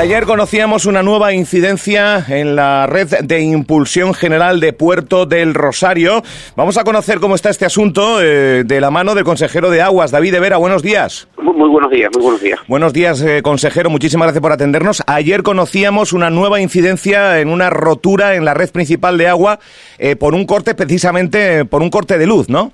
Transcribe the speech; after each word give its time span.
ayer 0.00 0.24
conocíamos 0.24 0.86
una 0.86 1.02
nueva 1.02 1.34
incidencia 1.34 2.24
en 2.26 2.56
la 2.56 2.86
red 2.86 3.18
de 3.22 3.42
impulsión 3.42 4.14
general 4.14 4.58
de 4.58 4.72
Puerto 4.72 5.26
del 5.26 5.52
Rosario. 5.52 6.22
Vamos 6.56 6.78
a 6.78 6.84
conocer 6.84 7.20
cómo 7.20 7.34
está 7.34 7.50
este 7.50 7.66
asunto 7.66 8.22
eh, 8.22 8.64
de 8.64 8.80
la 8.80 8.90
mano 8.90 9.14
del 9.14 9.24
consejero 9.24 9.68
de 9.68 9.82
Aguas, 9.82 10.10
David 10.10 10.32
de 10.32 10.40
Vera. 10.40 10.56
Buenos 10.56 10.82
días. 10.82 11.28
Muy, 11.36 11.68
buenos 11.68 11.90
días, 11.90 12.08
muy 12.14 12.22
buenos 12.22 12.40
días. 12.40 12.60
Buenos 12.66 12.92
días, 12.94 13.20
eh, 13.20 13.42
consejero. 13.42 13.90
Muchísimas 13.90 14.26
gracias 14.26 14.40
por 14.40 14.52
atendernos. 14.52 15.02
Ayer 15.06 15.42
conocíamos 15.42 16.14
una 16.14 16.30
nueva 16.30 16.62
incidencia 16.62 17.38
en 17.40 17.50
una 17.50 17.68
rotura 17.68 18.36
en 18.36 18.46
la 18.46 18.54
red 18.54 18.70
principal 18.70 19.18
de 19.18 19.28
agua 19.28 19.58
eh, 19.98 20.16
por 20.16 20.34
un 20.34 20.46
corte, 20.46 20.74
precisamente 20.74 21.66
por 21.66 21.82
un 21.82 21.90
corte 21.90 22.16
de 22.16 22.26
luz, 22.26 22.48
¿no? 22.48 22.72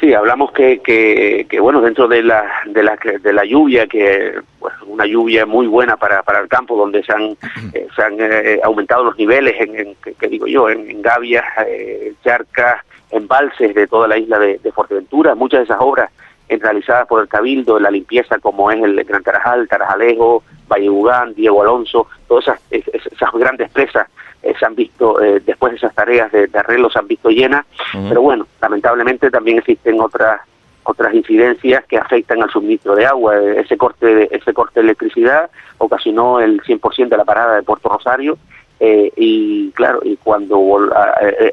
Sí, 0.00 0.14
hablamos 0.14 0.50
que, 0.52 0.80
que, 0.80 1.60
bueno, 1.60 1.82
dentro 1.82 2.08
de 2.08 2.22
la, 2.22 2.42
de 2.64 2.82
la, 2.82 2.96
de 3.20 3.32
la 3.34 3.44
lluvia, 3.44 3.86
que 3.86 4.40
pues, 4.58 4.72
una 4.86 5.04
lluvia 5.04 5.44
muy 5.44 5.66
buena 5.66 5.98
para, 5.98 6.22
para 6.22 6.40
el 6.40 6.48
campo, 6.48 6.74
donde 6.74 7.02
se 7.02 7.12
han, 7.12 7.36
eh, 7.74 7.86
se 7.94 8.02
han 8.02 8.16
eh, 8.18 8.60
aumentado 8.64 9.04
los 9.04 9.18
niveles, 9.18 9.60
en, 9.60 9.94
que, 10.18 10.28
digo 10.28 10.46
yo, 10.46 10.70
en, 10.70 11.02
gavias, 11.02 11.44
eh, 11.66 12.14
charcas, 12.24 12.82
embalses 13.10 13.74
de 13.74 13.86
toda 13.86 14.08
la 14.08 14.16
isla 14.16 14.38
de, 14.38 14.58
Fuerteventura. 14.72 15.34
Muchas 15.34 15.60
de 15.60 15.64
esas 15.64 15.80
obras 15.80 16.10
realizadas 16.48 17.06
por 17.06 17.20
el 17.20 17.28
Cabildo, 17.28 17.78
la 17.78 17.90
limpieza 17.90 18.38
como 18.38 18.70
es 18.70 18.82
el 18.82 19.04
Gran 19.04 19.22
Tarajal, 19.22 19.68
Tarajalejo, 19.68 20.42
Valle 20.66 20.88
Ugán, 20.88 21.34
Diego 21.34 21.60
Alonso, 21.60 22.06
todas 22.26 22.58
esas, 22.70 23.04
esas 23.04 23.32
grandes 23.34 23.70
presas 23.70 24.08
eh, 24.08 24.14
se 24.58 24.66
han 24.66 24.74
visto, 24.74 25.20
eh, 25.20 25.40
después 25.44 25.72
de 25.72 25.76
esas 25.78 25.94
tareas 25.94 26.30
de, 26.32 26.48
arreglo, 26.54 26.90
se 26.90 26.98
han 26.98 27.06
visto 27.06 27.30
llenas, 27.30 27.66
pero 28.08 28.22
bueno, 28.22 28.46
lamentablemente 28.60 29.30
también 29.30 29.58
existen 29.58 30.00
otras 30.00 30.40
otras 30.82 31.14
incidencias 31.14 31.84
que 31.84 31.98
afectan 31.98 32.42
al 32.42 32.50
suministro 32.50 32.96
de 32.96 33.06
agua. 33.06 33.36
Eh, 33.36 33.60
ese 33.60 33.76
corte, 33.76 34.34
ese 34.34 34.52
corte 34.52 34.80
de 34.80 34.84
electricidad 34.84 35.50
ocasionó 35.78 36.40
el 36.40 36.60
100% 36.62 37.08
de 37.08 37.16
la 37.16 37.24
parada 37.24 37.56
de 37.56 37.62
Puerto 37.62 37.88
Rosario 37.90 38.38
y 38.82 39.70
claro, 39.72 40.00
y 40.02 40.16
cuando 40.16 40.58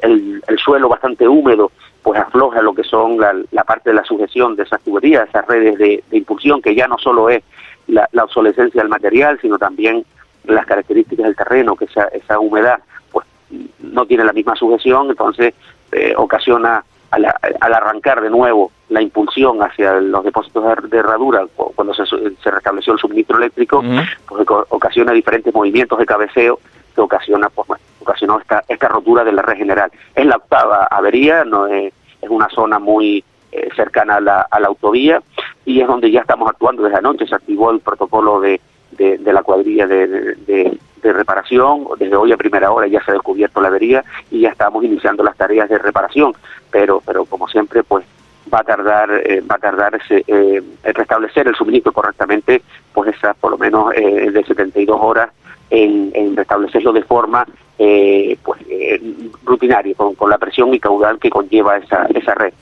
el, 0.00 0.42
suelo 0.56 0.88
bastante 0.88 1.28
húmedo 1.28 1.70
pues 2.02 2.18
afloja 2.18 2.62
lo 2.62 2.72
que 2.72 2.84
son 2.84 3.18
la, 3.18 3.64
parte 3.64 3.90
de 3.90 3.96
la 3.96 4.04
sujeción 4.04 4.56
de 4.56 4.62
esas 4.62 4.80
tuberías, 4.80 5.28
esas 5.28 5.46
redes 5.46 5.76
de, 5.76 6.02
impulsión, 6.12 6.62
que 6.62 6.74
ya 6.74 6.88
no 6.88 6.96
solo 6.96 7.28
es 7.28 7.42
la, 7.86 8.08
la 8.12 8.24
obsolescencia 8.24 8.80
del 8.80 8.88
material, 8.88 9.38
sino 9.42 9.58
también 9.58 10.06
las 10.54 10.66
características 10.66 11.26
del 11.26 11.36
terreno, 11.36 11.76
que 11.76 11.86
esa, 11.86 12.04
esa 12.08 12.38
humedad 12.38 12.80
pues 13.10 13.26
no 13.80 14.06
tiene 14.06 14.24
la 14.24 14.32
misma 14.32 14.56
sujeción, 14.56 15.10
entonces 15.10 15.54
eh, 15.92 16.14
ocasiona 16.16 16.84
al, 17.10 17.24
arrancar 17.60 18.20
de 18.20 18.30
nuevo 18.30 18.70
la 18.90 19.00
impulsión 19.00 19.62
hacia 19.62 19.94
los 20.00 20.24
depósitos 20.24 20.90
de, 20.90 20.98
herradura 20.98 21.46
cuando 21.54 21.94
se, 21.94 22.04
se, 22.06 22.50
restableció 22.50 22.92
el 22.92 22.98
suministro 22.98 23.38
eléctrico, 23.38 23.82
pues 24.26 24.46
ocasiona 24.68 25.12
diferentes 25.12 25.52
movimientos 25.54 25.98
de 25.98 26.06
cabeceo 26.06 26.58
que 26.94 27.00
ocasiona 27.00 27.48
pues 27.48 27.68
bueno, 27.68 27.82
ocasionó 28.00 28.38
esta 28.38 28.62
esta 28.68 28.88
rotura 28.88 29.24
de 29.24 29.32
la 29.32 29.42
red 29.42 29.56
general. 29.56 29.90
Es 30.14 30.26
la 30.26 30.36
octava 30.36 30.86
avería, 30.90 31.44
no 31.44 31.66
es, 31.66 31.92
es 32.20 32.28
una 32.28 32.48
zona 32.50 32.78
muy 32.78 33.24
eh, 33.52 33.68
cercana 33.74 34.16
a 34.16 34.20
la, 34.20 34.46
a 34.50 34.60
la 34.60 34.68
autovía 34.68 35.22
y 35.64 35.80
es 35.80 35.86
donde 35.86 36.10
ya 36.10 36.20
estamos 36.20 36.48
actuando 36.48 36.82
desde 36.82 36.98
anoche, 36.98 37.26
se 37.26 37.34
activó 37.34 37.70
el 37.70 37.80
protocolo 37.80 38.40
de 38.40 38.60
de, 38.92 39.18
la 39.32 39.42
cuadrilla 39.42 39.86
de, 39.86 40.78
reparación. 41.02 41.86
Desde 41.98 42.16
hoy 42.16 42.32
a 42.32 42.36
primera 42.36 42.70
hora 42.70 42.86
ya 42.86 43.02
se 43.04 43.10
ha 43.10 43.14
descubierto 43.14 43.60
la 43.60 43.68
avería 43.68 44.04
y 44.30 44.40
ya 44.40 44.50
estamos 44.50 44.84
iniciando 44.84 45.22
las 45.22 45.36
tareas 45.36 45.68
de 45.68 45.78
reparación. 45.78 46.34
Pero, 46.70 47.02
pero 47.04 47.24
como 47.24 47.48
siempre, 47.48 47.82
pues 47.82 48.04
va 48.52 48.60
a 48.60 48.64
tardar, 48.64 49.10
eh, 49.10 49.40
va 49.40 49.56
a 49.56 49.58
tardar 49.58 49.94
ese, 49.94 50.24
eh, 50.26 50.62
restablecer 50.82 51.48
el 51.48 51.54
suministro 51.54 51.92
correctamente, 51.92 52.62
pues 52.92 53.14
esas 53.14 53.36
por 53.36 53.52
lo 53.52 53.58
menos 53.58 53.92
eh, 53.94 54.30
de 54.30 54.44
72 54.44 54.98
horas 55.00 55.30
en, 55.70 56.10
en 56.14 56.36
restablecerlo 56.36 56.92
de 56.92 57.02
forma 57.02 57.46
eh, 57.78 58.36
pues 58.42 58.60
eh, 58.68 59.00
rutinaria, 59.44 59.94
con, 59.94 60.28
la 60.28 60.38
presión 60.38 60.74
y 60.74 60.80
caudal 60.80 61.18
que 61.18 61.30
conlleva 61.30 61.76
esa, 61.76 62.06
esa 62.06 62.34
red. 62.34 62.52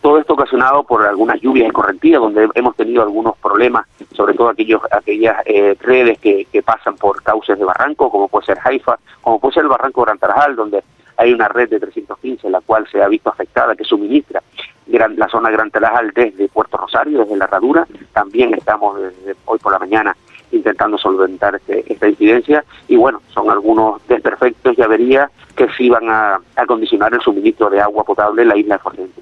Todo 0.00 0.18
esto 0.18 0.34
ocasionado 0.34 0.82
por 0.82 1.06
algunas 1.06 1.40
lluvias 1.40 1.72
correntías, 1.72 2.20
donde 2.20 2.48
hemos 2.54 2.74
tenido 2.74 3.02
algunos 3.02 3.36
problemas, 3.38 3.86
sobre 4.12 4.34
todo 4.34 4.48
aquellos, 4.48 4.82
aquellas 4.90 5.36
eh, 5.46 5.76
redes 5.80 6.18
que, 6.18 6.46
que 6.52 6.62
pasan 6.62 6.96
por 6.96 7.22
cauces 7.22 7.58
de 7.58 7.64
barranco, 7.64 8.10
como 8.10 8.28
puede 8.28 8.46
ser 8.46 8.58
Haifa, 8.64 8.98
como 9.20 9.38
puede 9.38 9.54
ser 9.54 9.62
el 9.62 9.68
barranco 9.68 10.02
Gran 10.02 10.18
Tarajal, 10.18 10.56
donde 10.56 10.82
hay 11.16 11.32
una 11.32 11.48
red 11.48 11.68
de 11.68 11.80
315, 11.80 12.50
la 12.50 12.60
cual 12.60 12.86
se 12.90 13.02
ha 13.02 13.08
visto 13.08 13.30
afectada, 13.30 13.76
que 13.76 13.84
suministra 13.84 14.42
la 14.88 15.28
zona 15.28 15.50
Gran 15.50 15.70
Tarajal 15.70 16.12
desde 16.14 16.48
Puerto 16.48 16.76
Rosario, 16.76 17.20
desde 17.20 17.36
la 17.36 17.44
herradura. 17.44 17.86
También 18.12 18.54
estamos 18.54 19.00
desde 19.00 19.36
hoy 19.44 19.58
por 19.58 19.72
la 19.72 19.78
mañana 19.78 20.16
intentando 20.68 20.98
solventar 20.98 21.54
este, 21.54 21.90
esta 21.90 22.08
incidencia 22.08 22.64
y 22.88 22.96
bueno, 22.96 23.22
son 23.32 23.50
algunos 23.50 24.06
desperfectos 24.06 24.76
y 24.76 24.82
averías 24.82 25.30
que 25.56 25.66
sí 25.76 25.88
van 25.88 26.08
a, 26.10 26.40
condicionar 26.66 27.14
el 27.14 27.20
suministro 27.20 27.70
de 27.70 27.80
agua 27.80 28.04
potable 28.04 28.42
en 28.42 28.48
la 28.48 28.56
isla 28.56 28.74
de 28.74 28.80
Fuerteventura. 28.80 29.17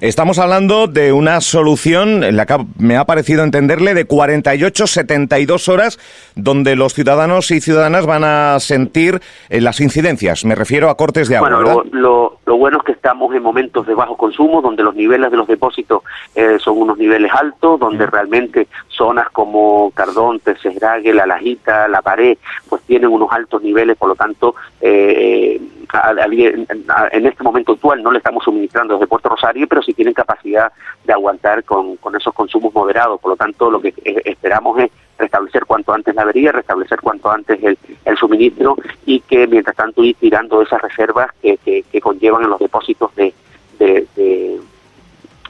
Estamos 0.00 0.38
hablando 0.38 0.86
de 0.86 1.12
una 1.12 1.40
solución, 1.40 2.36
la 2.36 2.46
que 2.46 2.56
me 2.78 2.96
ha 2.96 3.04
parecido 3.04 3.44
entenderle, 3.44 3.94
de 3.94 4.06
48-72 4.06 5.68
horas 5.68 5.98
donde 6.34 6.76
los 6.76 6.94
ciudadanos 6.94 7.50
y 7.50 7.60
ciudadanas 7.60 8.06
van 8.06 8.24
a 8.24 8.58
sentir 8.60 9.20
eh, 9.48 9.60
las 9.60 9.80
incidencias. 9.80 10.44
Me 10.44 10.54
refiero 10.54 10.90
a 10.90 10.96
cortes 10.96 11.28
de 11.28 11.36
agua. 11.36 11.50
Bueno, 11.50 11.84
lo, 11.92 12.38
lo, 12.44 12.56
bueno 12.56 12.78
es 12.78 12.84
que 12.84 12.92
estamos 12.92 13.34
en 13.34 13.42
momentos 13.42 13.86
de 13.86 13.94
bajo 13.94 14.16
consumo, 14.16 14.60
donde 14.60 14.82
los 14.82 14.94
niveles 14.94 15.30
de 15.30 15.36
los 15.36 15.46
depósitos 15.46 16.02
eh, 16.34 16.58
son 16.58 16.78
unos 16.78 16.98
niveles 16.98 17.30
altos, 17.32 17.78
donde 17.78 18.06
realmente 18.06 18.68
zonas 18.88 19.28
como 19.30 19.90
Cardón, 19.92 20.40
Tesesgrague, 20.40 21.14
La 21.14 21.26
Lajita, 21.26 21.88
La 21.88 22.02
Pared, 22.02 22.36
pues 22.68 22.82
tienen 22.82 23.10
unos 23.10 23.30
altos 23.30 23.62
niveles, 23.62 23.96
por 23.96 24.08
lo 24.08 24.14
tanto, 24.14 24.54
eh, 24.80 25.60
en 27.12 27.26
este 27.26 27.42
momento 27.42 27.72
actual 27.72 28.02
no 28.02 28.10
le 28.10 28.18
estamos 28.18 28.44
suministrando 28.44 28.94
desde 28.94 29.06
Puerto 29.06 29.28
Rosario, 29.28 29.66
pero 29.68 29.82
sí 29.82 29.92
tienen 29.94 30.14
capacidad 30.14 30.72
de 31.04 31.12
aguantar 31.12 31.64
con, 31.64 31.96
con 31.96 32.16
esos 32.16 32.34
consumos 32.34 32.74
moderados. 32.74 33.20
Por 33.20 33.30
lo 33.30 33.36
tanto, 33.36 33.70
lo 33.70 33.80
que 33.80 33.94
esperamos 34.24 34.78
es 34.80 34.90
restablecer 35.18 35.64
cuanto 35.64 35.92
antes 35.92 36.14
la 36.14 36.22
avería, 36.22 36.52
restablecer 36.52 37.00
cuanto 37.00 37.30
antes 37.30 37.62
el, 37.62 37.78
el 38.04 38.16
suministro 38.16 38.76
y 39.04 39.20
que 39.20 39.46
mientras 39.46 39.76
tanto 39.76 40.02
ir 40.04 40.16
tirando 40.16 40.60
esas 40.62 40.82
reservas 40.82 41.30
que, 41.40 41.56
que, 41.58 42.00
conllevan 42.00 42.44
en 42.44 42.50
los 42.50 42.60
depósitos 42.60 43.14
de, 43.16 43.32
de 43.78 44.06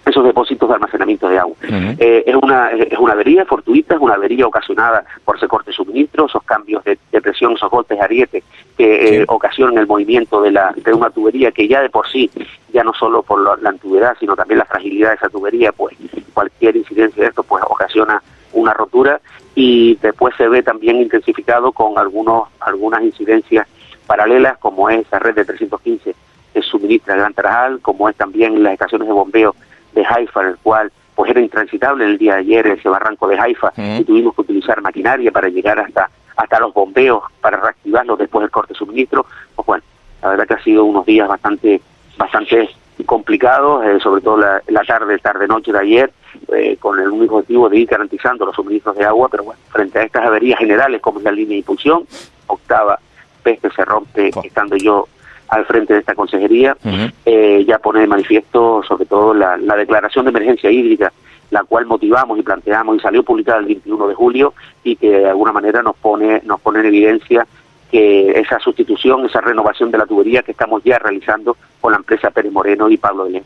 esos 0.07 0.23
depósitos 0.23 0.69
de 0.69 0.75
almacenamiento 0.77 1.29
de 1.29 1.39
agua. 1.39 1.57
Eh, 1.99 2.23
es, 2.25 2.35
una, 2.37 2.71
es 2.71 2.99
una 2.99 3.13
avería 3.13 3.45
fortuita, 3.45 3.97
es 3.97 4.01
una 4.01 4.15
avería 4.15 4.47
ocasionada 4.47 5.05
por 5.25 5.37
ese 5.37 5.49
corte 5.49 5.71
de 5.71 5.77
suministro, 5.77 6.27
esos 6.27 6.45
cambios 6.45 6.85
de, 6.85 6.97
presión, 7.21 7.55
esos 7.55 7.69
golpes 7.69 7.99
de 7.99 8.05
ariete 8.05 8.45
que 8.79 9.23
eh, 9.23 9.25
ocasionan 9.27 9.77
el 9.79 9.87
movimiento 9.89 10.41
de, 10.43 10.53
la, 10.53 10.73
de 10.77 10.95
una 10.95 11.11
tubería 11.11 11.51
que 11.51 11.67
ya 11.67 11.83
de 11.83 11.91
por 11.91 12.09
sí, 12.09 12.31
ya 12.73 12.85
no 12.85 12.95
solo 12.95 13.25
por 13.25 13.61
la, 13.61 13.69
antigüedad, 13.69 14.17
sino 14.21 14.37
también 14.37 14.59
la 14.59 14.65
fragilidad 14.65 15.11
de 15.11 15.17
esa 15.17 15.29
tubería, 15.29 15.73
pues 15.73 15.97
cualquier 16.33 16.77
incidencia 16.77 17.25
de 17.25 17.31
esto 17.31 17.43
pues 17.43 17.65
ocasiona 17.67 18.23
una 18.53 18.73
rotura 18.73 19.21
y 19.57 19.97
después 19.97 20.37
se 20.37 20.47
ve 20.47 20.63
también 20.63 21.01
intensificado 21.01 21.73
con 21.73 21.99
algunos 21.99 22.49
algunas 22.61 23.03
incidencias 23.03 23.67
paralelas 24.07 24.57
como 24.59 24.89
es 24.89 25.05
esa 25.05 25.19
red 25.19 25.35
de 25.35 25.45
315 25.45 26.15
que 26.55 26.63
suministra 26.63 27.15
el 27.15 27.21
Gran 27.21 27.35
Tarajal, 27.35 27.81
como 27.81 28.09
es 28.09 28.17
también 28.17 28.63
las 28.63 28.75
estaciones 28.75 29.09
de 29.09 29.13
bombeo 29.13 29.55
de 29.97 30.07
Haifa, 30.07 30.43
en 30.43 30.49
el 30.49 30.57
cual 30.59 30.93
pues 31.17 31.31
era 31.31 31.41
intransitable 31.41 32.05
el 32.05 32.19
día 32.19 32.35
de 32.35 32.41
ayer 32.41 32.67
ese 32.67 32.89
barranco 32.89 33.27
de 33.27 33.39
Haifa 33.39 33.73
y 33.77 34.05
tuvimos 34.05 34.35
que 34.35 34.43
utilizar 34.43 34.81
maquinaria 34.83 35.33
para 35.33 35.49
llegar 35.49 35.81
hasta 35.81 36.09
hasta 36.37 36.61
los 36.61 36.75
bombeos 36.75 37.25
para 37.41 37.57
reactivarlos 37.57 38.19
después 38.19 38.43
del 38.43 38.51
corte 38.51 38.75
de 38.75 38.79
suministro. 38.79 39.25
Pues 39.55 39.67
bueno, 39.67 39.85
la 40.23 40.29
verdad 40.29 40.47
que 40.47 40.55
ha 40.55 40.63
sido 40.63 40.85
unos 40.85 41.07
días 41.07 41.27
bastante 41.27 41.81
bastante 42.19 42.69
complicados, 43.07 43.85
eh, 43.87 43.99
sobre 44.01 44.21
todo 44.21 44.39
la, 44.39 44.85
tarde, 44.87 45.19
tarde-noche 45.19 45.73
de 45.73 45.79
ayer, 45.79 46.13
eh, 46.55 46.77
con 46.79 46.99
el 46.99 47.09
único 47.09 47.37
objetivo 47.37 47.69
de 47.69 47.79
ir 47.79 47.89
garantizando 47.89 48.47
los 48.47 48.55
suministros 48.55 48.97
de 48.97 49.05
agua, 49.05 49.29
pero 49.31 49.45
bueno, 49.45 49.61
frente 49.71 49.99
a 49.99 50.03
estas 50.03 50.25
averías 50.27 50.59
generales 50.59 51.01
como 51.01 51.19
es 51.19 51.25
la 51.25 51.33
línea 51.33 51.51
de 51.51 51.59
impulsión, 51.59 52.07
octava 52.47 52.99
vez 53.45 53.61
que 53.61 53.71
se 53.71 53.85
rompe, 53.85 54.31
estando 54.45 54.77
yo 54.77 55.07
al 55.49 55.65
frente 55.67 55.95
de 55.95 56.01
esta 56.01 56.15
consejería, 56.15 56.77
eh, 57.25 57.65
ya 57.67 57.79
pone 57.79 58.01
de 58.01 58.07
manifiesto 58.07 58.83
sobre 58.87 59.07
todo 59.07 59.35
la, 59.35 59.57
declaración 59.77 60.25
de 60.25 60.31
emergencia 60.31 60.71
hídrica, 60.71 61.13
la 61.51 61.65
cual 61.65 61.87
motivamos 61.87 62.39
y 62.39 62.43
planteamos 62.43 62.97
y 62.97 63.01
salió 63.01 63.23
publicada 63.23 63.61
el 63.61 63.67
21 63.67 64.09
de 64.09 64.15
julio 64.15 64.55
y 64.83 64.97
que 64.97 65.11
de 65.11 65.29
alguna 65.29 65.53
manera 65.53 65.83
nos 65.83 65.97
pone, 65.97 66.43
nos 66.45 66.61
pone 66.61 66.81
en 66.81 66.87
evidencia 66.87 67.47
que 67.91 68.31
esa 68.41 68.59
sustitución, 68.59 69.27
esa 69.27 69.41
renovación 69.41 69.91
de 69.91 69.99
la 69.99 70.07
tubería 70.07 70.43
que 70.43 70.53
estamos 70.53 70.83
ya 70.85 70.99
realizando 70.99 71.57
con 71.81 71.93
la 71.93 71.99
empresa 71.99 72.31
Pérez 72.31 72.53
Moreno 72.53 72.89
y 72.91 72.97
Pablo 72.97 73.25
de 73.25 73.31
León. 73.31 73.45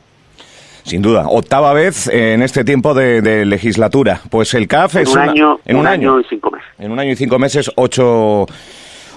Sin 0.84 1.02
duda, 1.02 1.26
octava 1.28 1.72
vez 1.72 2.08
en 2.08 2.42
este 2.42 2.64
tiempo 2.64 2.94
de, 2.94 3.44
legislatura. 3.44 4.20
Pues 4.30 4.54
el 4.54 4.66
CAF 4.66 4.96
es 4.96 5.12
un 5.12 5.18
año, 5.18 5.60
en 5.66 5.76
un, 5.76 5.86
año, 5.86 6.18
y 6.20 6.24
cinco 6.24 6.50
meses. 6.50 6.68
En 6.78 6.90
un 6.90 6.98
año 6.98 7.12
y 7.12 7.16
cinco 7.16 7.38
meses, 7.38 7.70
ocho 7.76 8.46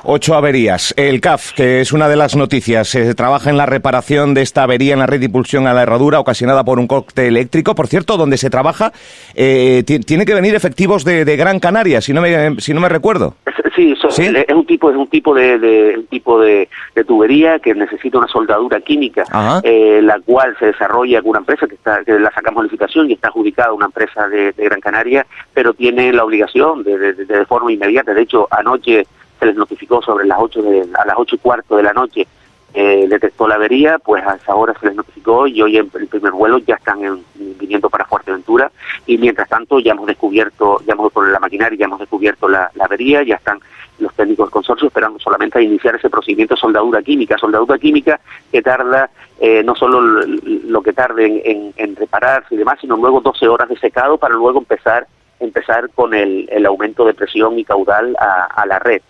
Ocho 0.06 0.36
averías. 0.36 0.94
El 0.98 1.22
CAF, 1.22 1.54
que 1.54 1.80
es 1.80 1.94
una 1.94 2.10
de 2.10 2.18
las 2.18 2.36
noticias, 2.36 2.90
se 2.90 3.16
trabaja 3.16 3.50
en 3.50 3.56
la 3.56 3.66
reparación 3.66 4.34
de 4.34 4.42
esta 4.42 4.64
avería 4.64 4.92
en 4.92 5.00
la 5.00 5.06
red 5.06 5.20
de 5.20 5.28
impulsión 5.28 5.66
a 5.66 5.74
la 5.74 5.84
herradura 5.84 6.20
ocasionada 6.20 6.66
por 6.66 6.78
un 6.78 6.88
cóctel 6.88 7.28
eléctrico. 7.28 7.74
Por 7.74 7.88
cierto, 7.88 8.18
donde 8.18 8.36
se 8.36 8.50
trabaja, 8.50 8.92
eh, 9.34 9.84
tiene 9.86 10.26
que 10.26 10.34
venir 10.34 10.56
efectivos 10.56 11.06
de, 11.06 11.24
Gran 11.38 11.62
Canaria, 11.62 12.02
si 12.02 12.12
no 12.12 12.20
me, 12.20 12.60
si 12.60 12.74
no 12.74 12.82
me 12.82 12.90
recuerdo. 12.90 13.36
Sí, 13.76 13.96
es 13.96 14.54
un 14.54 14.66
tipo, 14.66 14.92
es 14.92 14.98
un 14.98 15.08
tipo 15.08 15.34
de, 15.34 15.96
un 15.98 16.08
tipo 16.08 16.40
de, 16.40 16.68
tubería 17.08 17.60
que 17.60 17.74
necesita 17.74 18.18
una 18.18 18.28
soldadura 18.28 18.82
química, 18.82 19.24
eh, 19.64 20.02
la 20.04 20.20
cual 20.20 20.56
se 20.60 20.68
desarrolla 20.68 21.22
con 21.22 21.32
una 21.32 21.40
empresa 21.40 21.66
que 21.66 21.76
está, 21.76 22.04
que 22.04 22.20
la 22.20 22.32
sacamos 22.32 22.66
licitación 22.66 23.10
y 23.10 23.14
está 23.14 23.30
adjudicada 23.30 23.70
a 23.70 23.74
una 23.74 23.86
empresa 23.86 24.28
de, 24.28 24.54
Gran 24.58 24.82
Canaria, 24.82 25.26
pero 25.54 25.74
tiene 25.74 26.12
la 26.12 26.26
obligación 26.26 26.84
de, 26.84 27.14
de 27.14 27.46
forma 27.46 27.72
inmediata. 27.72 28.14
De 28.14 28.22
hecho, 28.22 28.48
anoche 28.52 29.06
se 29.44 29.48
les 29.48 29.58
notificó 29.58 30.02
sobre 30.02 30.26
las 30.26 30.40
ocho 30.40 30.62
de, 30.62 30.88
a 30.98 31.06
las 31.06 31.16
ocho 31.18 31.36
y 31.36 31.40
cuarto 31.40 31.76
de 31.76 31.84
la 31.84 31.92
noche 31.92 32.26
eh, 32.74 33.06
detectó 33.10 33.46
la 33.46 33.56
avería, 33.56 34.00
pues 34.00 34.26
a 34.26 34.36
esa 34.36 34.56
hora 34.56 34.74
se 34.80 34.88
les 34.88 34.96
notificó 34.96 35.46
y 35.46 35.62
hoy 35.62 35.78
en 35.78 35.92
el 35.94 36.08
primer 36.08 36.32
vuelo 36.32 36.58
ya 36.60 36.76
están 36.76 37.22
viniendo 37.36 37.90
para 37.90 38.06
Fuerteventura 38.06 38.72
y 39.06 39.18
mientras 39.18 39.50
tanto 39.50 39.80
ya 39.80 39.92
hemos 39.92 40.08
descubierto, 40.08 40.82
ya 40.88 40.94
hemos 40.94 41.12
por 41.12 41.30
la 41.30 41.40
maquinaria, 41.40 41.78
ya 41.78 41.86
hemos 41.86 42.00
descubierto 42.00 42.48
la, 42.48 42.72
avería, 42.80 43.22
ya 43.24 43.36
están 43.36 43.60
los 44.00 44.14
técnicos 44.16 44.48
del 44.48 44.52
consorcio 44.52 44.88
esperando 44.88 45.20
solamente 45.20 45.60
a 45.60 45.62
iniciar 45.62 45.96
ese 45.96 46.10
procedimiento 46.10 46.56
de 46.56 46.62
soldadura 46.62 47.02
química, 47.04 47.38
soldadura 47.38 47.78
química 47.78 48.20
que 48.52 48.62
tarda 48.62 49.10
eh, 49.40 49.62
no 49.62 49.76
solo 49.76 50.02
lo 50.02 50.82
que 50.82 50.94
tarde 50.94 51.74
en, 51.76 51.96
repararse 51.96 52.56
y 52.56 52.58
demás, 52.58 52.80
sino 52.80 52.96
luego 52.96 53.20
12 53.20 53.48
horas 53.48 53.70
de 53.70 53.78
secado 53.78 54.18
para 54.18 54.36
luego 54.36 54.60
empezar 54.60 55.06
empezar 55.40 55.90
con 55.90 56.14
el, 56.14 56.48
el 56.50 56.66
aumento 56.66 57.06
de 57.06 57.14
presión 57.14 57.60
y 57.60 57.66
caudal 57.66 58.16
a 58.18 58.66
la 58.66 58.80
red. 58.80 59.02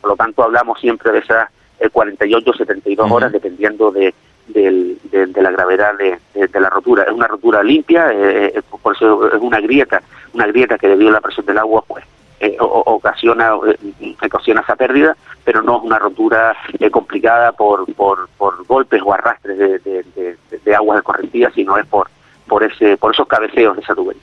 Por 0.00 0.10
lo 0.10 0.16
tanto, 0.16 0.42
hablamos 0.42 0.80
siempre 0.80 1.12
de 1.12 1.18
esas 1.18 1.48
48 1.88 2.52
72 2.52 3.10
horas, 3.10 3.32
dependiendo 3.32 3.90
de, 3.90 4.14
la 4.54 5.50
gravedad 5.50 5.94
de, 5.96 6.60
la 6.60 6.68
rotura. 6.68 7.04
Es 7.04 7.12
una 7.12 7.26
rotura 7.26 7.62
limpia, 7.62 8.12
eh, 8.12 8.52
eh, 8.54 8.62
por 8.82 8.94
eso 8.94 9.28
es 9.28 9.40
una 9.40 9.60
grieta, 9.60 10.02
una 10.34 10.46
grieta 10.46 10.76
que 10.76 10.88
debido 10.88 11.10
a 11.10 11.14
la 11.14 11.20
presión 11.20 11.46
del 11.46 11.58
agua, 11.58 11.82
pues 11.86 12.04
eh, 12.40 12.56
ocasiona, 12.58 13.54
ocasiona 13.54 14.60
esa 14.60 14.76
pérdida, 14.76 15.16
pero 15.44 15.62
no 15.62 15.78
es 15.78 15.84
una 15.84 15.98
rotura 15.98 16.56
complicada 16.90 17.52
por, 17.52 17.92
por, 17.94 18.28
por, 18.36 18.64
golpes 18.66 19.00
o 19.04 19.12
arrastres 19.12 19.58
de, 19.58 20.74
aguas 20.74 20.98
de 20.98 21.02
correntía, 21.02 21.50
sino 21.54 21.76
es 21.76 21.86
por, 21.86 22.08
por, 22.46 22.62
ese, 22.64 22.96
por 22.96 23.12
esos 23.12 23.26
cabeceos 23.26 23.76
de 23.76 23.82
esa 23.82 23.94
tubería. 23.94 24.22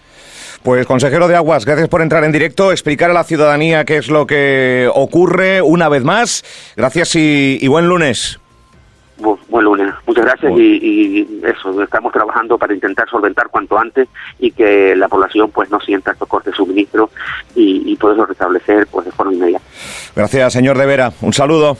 Pues 0.63 0.85
consejero 0.85 1.27
de 1.27 1.35
Aguas, 1.35 1.65
gracias 1.65 1.87
por 1.87 2.01
entrar 2.01 2.23
en 2.23 2.31
directo, 2.31 2.71
explicar 2.71 3.09
a 3.09 3.13
la 3.13 3.23
ciudadanía 3.23 3.85
qué 3.85 3.97
es 3.97 4.09
lo 4.09 4.27
que 4.27 4.89
ocurre 4.93 5.61
una 5.61 5.87
vez 5.87 6.03
más. 6.03 6.43
Gracias 6.75 7.15
y, 7.15 7.65
buen 7.67 7.87
lunes. 7.87 8.39
buen 9.17 9.65
lunes. 9.65 9.93
Muchas 10.05 10.25
gracias 10.25 10.51
y, 10.57 11.41
eso, 11.43 11.81
estamos 11.81 12.11
trabajando 12.11 12.57
para 12.57 12.73
intentar 12.73 13.07
solventar 13.09 13.47
cuanto 13.49 13.77
antes 13.77 14.09
y 14.39 14.51
que 14.51 14.95
la 14.95 15.07
población 15.07 15.51
pues 15.51 15.69
no 15.69 15.79
sienta 15.79 16.11
estos 16.11 16.27
cortes 16.27 16.51
de 16.51 16.57
suministro 16.57 17.09
y, 17.55 17.83
y 17.91 17.95
poderlo 17.95 18.25
restablecer 18.25 18.87
pues 18.87 19.05
de 19.05 19.11
forma 19.11 19.33
inmediata. 19.33 19.63
Gracias, 20.15 20.53
señor 20.53 20.77
De 20.77 20.85
Vera. 20.85 21.13
Un 21.21 21.33
saludo. 21.33 21.77